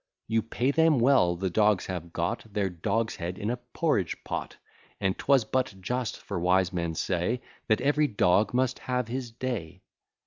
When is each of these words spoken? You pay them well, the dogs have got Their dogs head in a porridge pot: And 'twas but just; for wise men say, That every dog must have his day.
You 0.27 0.41
pay 0.41 0.71
them 0.71 0.97
well, 0.97 1.35
the 1.35 1.51
dogs 1.51 1.85
have 1.85 2.11
got 2.11 2.51
Their 2.51 2.71
dogs 2.71 3.17
head 3.17 3.37
in 3.37 3.51
a 3.51 3.57
porridge 3.57 4.17
pot: 4.23 4.57
And 4.99 5.15
'twas 5.15 5.45
but 5.45 5.75
just; 5.79 6.17
for 6.23 6.39
wise 6.39 6.73
men 6.73 6.95
say, 6.95 7.39
That 7.67 7.81
every 7.81 8.07
dog 8.07 8.51
must 8.51 8.79
have 8.79 9.09
his 9.09 9.29
day. 9.29 9.83